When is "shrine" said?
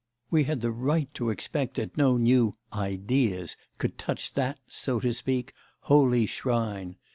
6.25-6.95